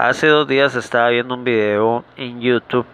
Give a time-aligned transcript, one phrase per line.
[0.00, 2.86] Hace dos días estaba viendo un video en YouTube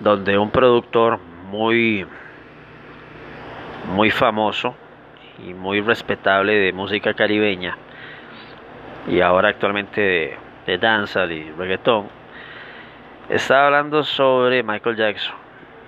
[0.00, 1.18] donde un productor
[1.50, 2.06] muy
[3.92, 4.74] muy famoso
[5.46, 7.76] y muy respetable de música caribeña
[9.06, 12.08] y ahora actualmente de, danza y reggaetón
[13.28, 15.34] estaba hablando sobre Michael Jackson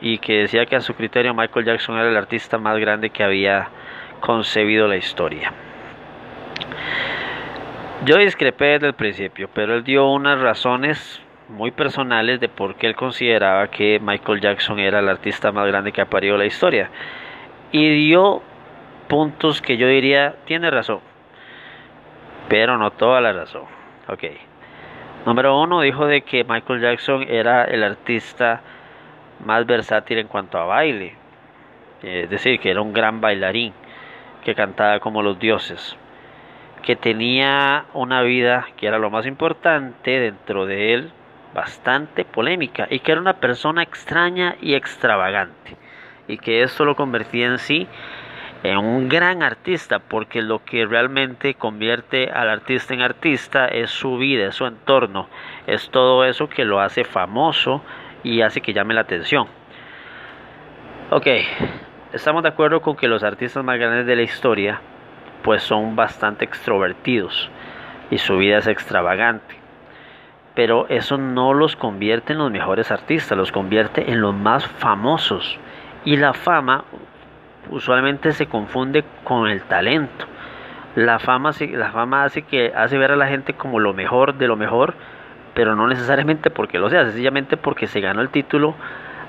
[0.03, 3.25] y que decía que a su criterio Michael Jackson era el artista más grande que
[3.25, 3.71] había
[4.21, 5.51] concebido la historia.
[8.07, 11.21] Yo discrepé desde el principio, pero él dio unas razones
[11.51, 15.93] muy personales de por qué él consideraba que Michael Jackson era el artista más grande
[15.93, 16.89] que ha parido la historia.
[17.73, 18.41] Y dio
[19.07, 21.01] puntos que yo diría, tiene razón,
[22.49, 23.65] pero no toda la razón.
[24.09, 24.25] Ok.
[25.27, 28.63] Número uno, dijo de que Michael Jackson era el artista
[29.45, 31.17] más versátil en cuanto a baile.
[32.03, 33.75] Es decir, que era un gran bailarín,
[34.43, 35.99] que cantaba como los dioses
[36.81, 41.13] que tenía una vida que era lo más importante dentro de él,
[41.55, 45.77] bastante polémica, y que era una persona extraña y extravagante,
[46.29, 47.89] y que esto lo convertía en sí
[48.63, 54.19] en un gran artista, porque lo que realmente convierte al artista en artista es su
[54.19, 55.29] vida, es su entorno,
[55.67, 57.83] es todo eso que lo hace famoso
[58.23, 59.47] y hace que llame la atención.
[61.11, 61.27] Ok,
[62.13, 64.81] estamos de acuerdo con que los artistas más grandes de la historia
[65.43, 67.51] pues son bastante extrovertidos
[68.11, 69.57] y su vida es extravagante.
[70.55, 75.59] Pero eso no los convierte en los mejores artistas, los convierte en los más famosos.
[76.05, 76.85] Y la fama
[77.71, 80.27] usualmente se confunde con el talento.
[80.97, 84.95] La fama, hace, que, hace ver a la gente como lo mejor de lo mejor,
[85.55, 88.75] pero no necesariamente porque lo sea, sencillamente porque se ganó el título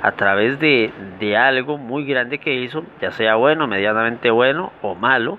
[0.01, 4.95] a través de, de algo muy grande que hizo, ya sea bueno, medianamente bueno o
[4.95, 5.37] malo,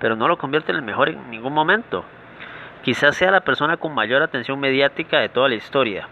[0.00, 2.04] pero no lo convierte en el mejor en ningún momento.
[2.82, 6.08] Quizás sea la persona con mayor atención mediática de toda la historia.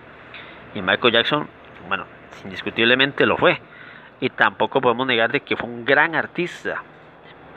[0.75, 1.49] Y Michael Jackson,
[1.89, 2.05] bueno,
[2.45, 3.59] indiscutiblemente lo fue.
[4.21, 6.83] Y tampoco podemos negar de que fue un gran artista.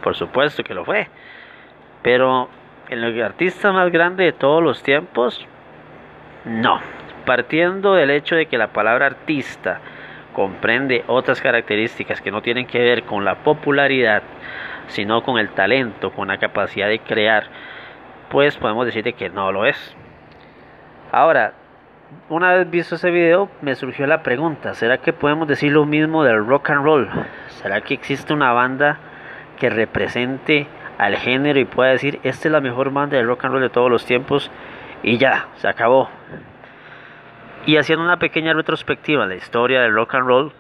[0.02, 1.10] Por supuesto que lo fue.
[2.02, 2.50] Pero
[2.90, 5.46] el artista más grande de todos los tiempos,
[6.46, 6.80] no.
[7.26, 9.82] Partiendo del hecho de que la palabra artista
[10.34, 14.24] comprende otras características que no tienen que ver con la popularidad,
[14.92, 17.46] sino con el talento, con la capacidad de crear,
[18.30, 19.96] pues podemos decir que no lo es.
[21.12, 21.54] Ahora,
[22.30, 26.24] una vez visto ese video, me surgió la pregunta, ¿será que podemos decir lo mismo
[26.24, 27.10] del rock and roll?
[27.48, 29.00] ¿Será que existe una banda
[29.58, 33.54] que represente al género y pueda decir, esta es la mejor banda de rock and
[33.54, 34.52] roll de todos los tiempos
[35.04, 36.10] y ya, se acabó?
[37.66, 40.54] Y haciendo una pequeña retrospectiva en la historia del rock and roll,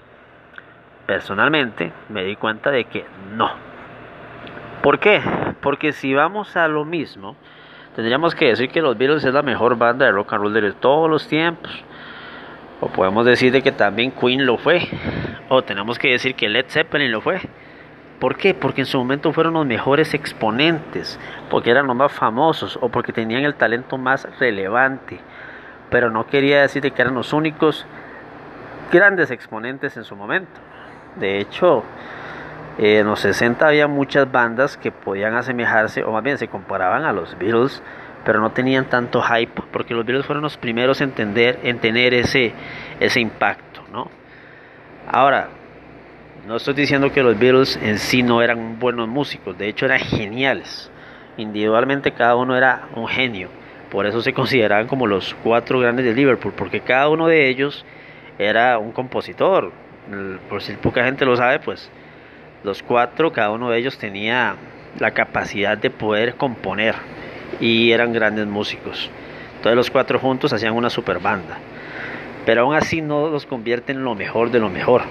[1.06, 3.06] personalmente me di cuenta de que
[3.36, 3.52] no,
[4.82, 5.22] ¿Por qué?
[5.62, 7.36] Porque si vamos a lo mismo,
[7.96, 10.72] tendríamos que decir que los Beatles es la mejor banda de rock and roll de
[10.72, 11.72] todos los tiempos.
[12.80, 14.82] O podemos decir de que también Queen lo fue.
[15.50, 17.42] O tenemos que decir que Led Zeppelin lo fue.
[18.20, 18.56] ¿Por qué?
[18.56, 23.14] Porque en su momento fueron los mejores exponentes, porque eran los más famosos o porque
[23.14, 25.20] tenían el talento más relevante.
[25.92, 27.86] Pero no quería decir de que eran los únicos
[28.92, 30.60] grandes exponentes en su momento.
[31.18, 31.84] De hecho,
[32.82, 37.06] eh, en los 60 había muchas bandas que podían asemejarse, o más bien se comparaban
[37.06, 37.84] a los Beatles,
[38.26, 42.16] pero no tenían tanto hype, porque los Beatles fueron los primeros en, entender, en tener
[42.16, 42.54] ese,
[43.00, 44.10] ese impacto, ¿no?
[45.08, 45.50] Ahora,
[46.48, 50.00] no estoy diciendo que los Beatles en sí no eran buenos músicos, de hecho eran
[50.00, 50.92] geniales.
[51.38, 53.50] Individualmente cada uno era un genio,
[53.92, 57.86] por eso se consideraban como los cuatro grandes de Liverpool, porque cada uno de ellos
[58.40, 59.72] era un compositor.
[60.50, 61.92] Por si poca gente lo sabe, pues
[62.64, 64.56] los cuatro, cada uno de ellos tenía
[65.00, 66.96] la capacidad de poder componer
[67.60, 69.10] y eran grandes músicos.
[69.56, 71.58] Entonces los cuatro juntos hacían una super banda.
[72.46, 75.04] Pero aún así no los convierte en lo mejor de lo mejor.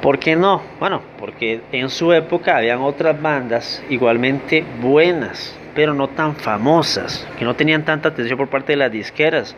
[0.00, 0.62] ¿Por qué no?
[0.80, 7.44] Bueno, porque en su época habían otras bandas igualmente buenas, pero no tan famosas, que
[7.44, 9.54] no tenían tanta atención por parte de las disqueras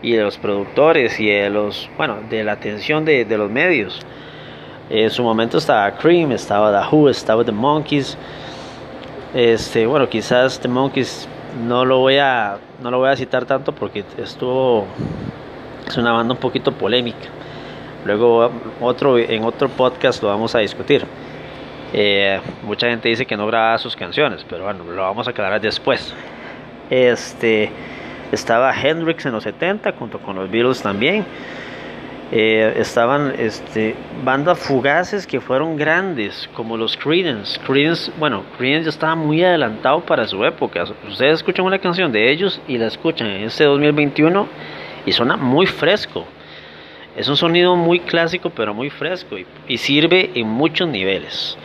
[0.00, 4.04] y de los productores y de los, bueno, de la atención de los medios.
[4.90, 8.16] En su momento estaba Cream, estaba The Who, estaba The Monkeys.
[9.34, 11.28] Este, bueno, quizás The Monkeys
[11.66, 14.86] no lo voy a no lo voy a citar tanto porque estuvo
[15.86, 17.28] es una banda un poquito polémica.
[18.04, 18.50] Luego
[18.80, 21.04] otro en otro podcast lo vamos a discutir.
[21.92, 25.60] Eh, mucha gente dice que no grababa sus canciones, pero bueno, lo vamos a aclarar
[25.60, 26.12] después.
[26.90, 27.70] Este
[28.32, 31.24] estaba Hendrix en los 70 junto con los Beatles también.
[32.34, 33.94] Eh, estaban este,
[34.24, 37.60] bandas fugaces que fueron grandes, como los Creedence.
[37.60, 40.84] Creedence, bueno, Creedence ya estaba muy adelantado para su época.
[41.06, 44.48] Ustedes escuchan una canción de ellos y la escuchan en este 2021
[45.04, 46.24] y suena muy fresco.
[47.14, 49.36] Es un sonido muy clásico pero muy fresco
[49.68, 51.58] y, sirve en muchos niveles.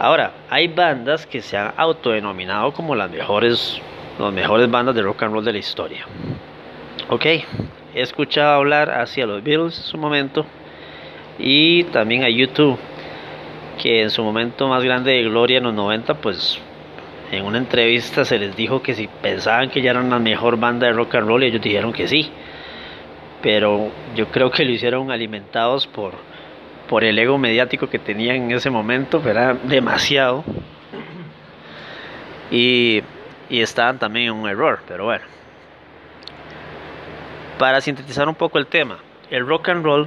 [0.00, 3.80] Ahora, hay bandas que se han autodenominado como las mejores,
[4.18, 6.04] las mejores bandas de rock and roll de la historia.
[7.10, 7.26] Ok,
[7.98, 10.46] he escuchado hablar hacia los Beatles en su momento
[11.38, 12.78] y también a YouTube,
[13.80, 16.60] que en su momento más grande de gloria en los 90, pues
[17.32, 20.86] en una entrevista se les dijo que si pensaban que ya eran la mejor banda
[20.86, 22.30] de rock and roll, ellos dijeron que sí.
[23.42, 26.14] Pero yo creo que lo hicieron alimentados por,
[26.88, 30.44] por el ego mediático que tenían en ese momento, era demasiado.
[32.50, 33.02] Y,
[33.50, 35.24] y estaban también en un error, pero bueno.
[37.58, 38.98] Para sintetizar un poco el tema,
[39.30, 40.06] el rock and roll,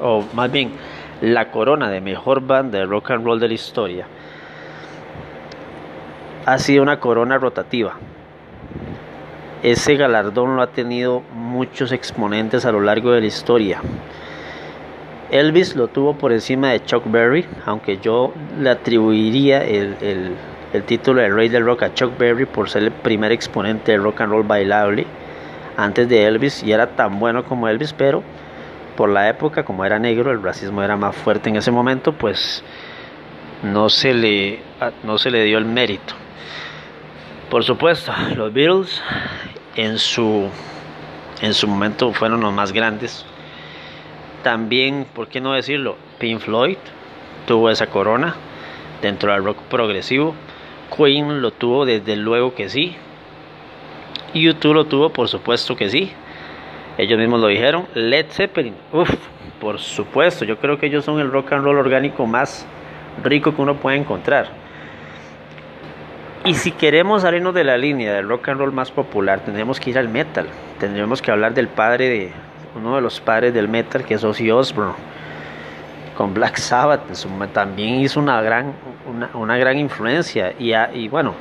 [0.00, 0.72] o más bien
[1.20, 4.06] la corona de mejor banda de rock and roll de la historia,
[6.44, 7.94] ha sido una corona rotativa.
[9.62, 13.80] Ese galardón lo ha tenido muchos exponentes a lo largo de la historia.
[15.30, 19.96] Elvis lo tuvo por encima de Chuck Berry, aunque yo le atribuiría el,
[20.72, 23.98] el, título de Rey del Rock a Chuck Berry por ser el primer exponente de
[23.98, 25.06] rock and roll bailable
[25.76, 28.22] antes de Elvis y era tan bueno como Elvis, pero
[28.96, 32.62] por la época, como era negro, el racismo era más fuerte en ese momento, pues
[33.62, 34.60] no se le,
[35.02, 36.14] no se le dio el mérito.
[37.50, 39.02] Por supuesto, los Beatles
[39.76, 40.48] en su,
[41.40, 43.24] en su momento fueron los más grandes.
[44.42, 45.96] También, ¿por qué no decirlo?
[46.18, 46.78] Pink Floyd
[47.46, 48.34] tuvo esa corona
[49.00, 50.34] dentro del rock progresivo.
[50.96, 52.96] Queen lo tuvo desde luego que sí.
[54.40, 56.12] YouTube lo tuvo por supuesto que sí.
[56.98, 57.86] Ellos mismos lo dijeron.
[57.94, 59.10] Led Zeppelin, uff,
[59.60, 60.44] por supuesto.
[60.44, 62.66] Yo creo que ellos son el rock and roll orgánico más
[63.22, 64.48] rico que uno puede encontrar.
[66.44, 69.90] Y si queremos salirnos de la línea del rock and roll más popular, tendríamos que
[69.90, 70.46] ir al metal.
[70.80, 72.32] Tendríamos que hablar del padre de
[72.74, 74.94] uno de los padres del metal, que es Ozzy Osbourne,
[76.16, 77.02] con Black Sabbath.
[77.52, 78.74] también hizo una gran,
[79.34, 80.52] una, gran influencia.
[80.58, 81.34] Y, y bueno,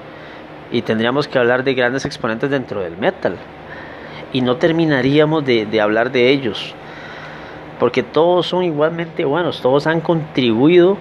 [0.71, 3.37] y tendríamos que hablar de grandes exponentes dentro del metal.
[4.33, 6.73] Y no terminaríamos de, hablar de ellos,
[7.79, 10.97] porque todos son igualmente buenos, todos han contribuido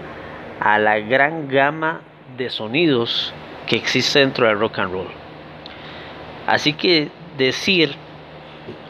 [0.58, 2.00] a la gran gama
[2.36, 3.32] de sonidos
[3.66, 5.08] que existe dentro del rock and roll.
[6.46, 7.08] Así que
[7.38, 7.94] decir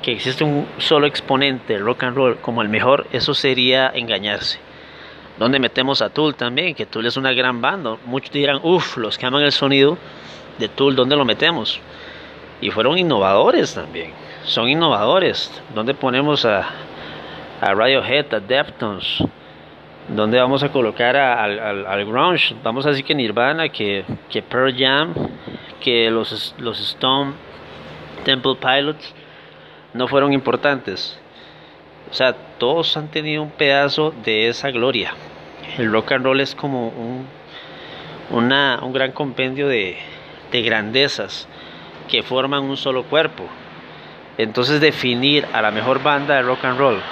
[0.01, 4.59] que existe un solo exponente del rock and roll como el mejor, eso sería engañarse.
[5.39, 7.97] Donde metemos a Tool también, que Tool es una gran banda.
[8.05, 9.97] Muchos dirán, uff, los que aman el sonido
[10.59, 11.81] de Tool, ¿dónde lo metemos?
[12.61, 14.13] Y fueron innovadores también.
[14.45, 15.51] Son innovadores.
[15.75, 16.69] ¿Dónde ponemos a,
[17.61, 19.23] a Radiohead, a Deftones?
[20.09, 24.75] donde vamos a colocar al, al, grunge, vamos a decir que Nirvana, que, que Pearl
[24.77, 25.15] Jam,
[25.81, 27.33] que los, los Stone
[28.25, 29.15] Temple Pilots
[29.95, 31.19] no fueron importantes.
[32.11, 35.15] O sea, todos han tenido un pedazo de esa gloria.
[35.79, 37.27] El rock and roll es como un,
[38.31, 39.97] una, un gran compendio de,
[40.51, 41.49] de grandezas
[42.09, 43.45] que forman un solo cuerpo.
[44.39, 47.03] Entonces definir a la mejor banda de rock and roll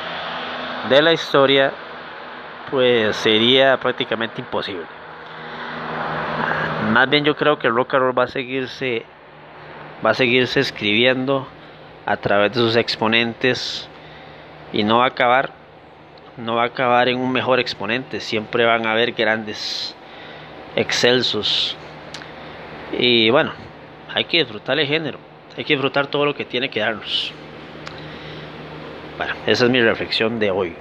[0.88, 1.73] de la historia
[2.70, 4.87] pues sería prácticamente imposible.
[6.93, 9.05] Más bien yo creo que el rock and roll va a seguirse
[10.05, 11.46] va a seguirse escribiendo
[12.07, 13.88] a través de sus exponentes
[14.73, 15.52] y no va a acabar
[16.38, 19.95] no va a acabar en un mejor exponente, siempre van a haber grandes
[20.76, 21.76] excelsos.
[22.92, 23.52] Y bueno,
[24.14, 25.18] hay que disfrutar el género,
[25.57, 27.33] hay que disfrutar todo lo que tiene que darnos.
[29.16, 30.75] Bueno, esa es mi reflexión de hoy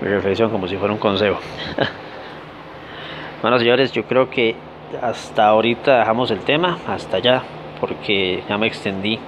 [0.00, 1.38] mi reflexión como si fuera un consejo.
[3.42, 4.54] bueno, señores, yo creo que
[5.02, 7.42] hasta ahorita dejamos el tema, hasta allá,
[7.80, 9.18] porque ya me extendí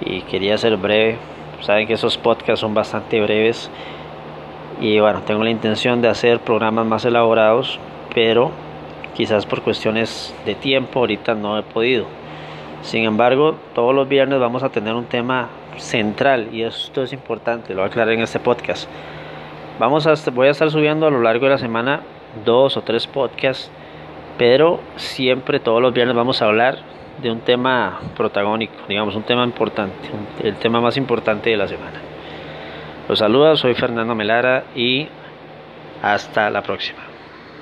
[0.00, 1.18] y quería ser breve.
[1.60, 3.70] Saben que esos podcasts son bastante breves
[4.80, 7.80] y bueno, tengo la intención de hacer programas más elaborados,
[8.14, 8.52] pero
[9.18, 12.06] quizás por cuestiones de tiempo ahorita no he podido.
[12.82, 17.74] Sin embargo, todos los viernes vamos a tener un tema central y esto es importante,
[17.74, 18.88] lo voy a aclarar en este podcast.
[19.80, 22.02] Vamos a, voy a estar subiendo a lo largo de la semana
[22.44, 23.72] dos o tres podcasts,
[24.38, 26.78] pero siempre todos los viernes vamos a hablar
[27.20, 30.10] de un tema protagónico, digamos, un tema importante,
[30.44, 32.00] el tema más importante de la semana.
[33.08, 35.08] Los saludos, soy Fernando Melara y
[36.02, 37.17] hasta la próxima.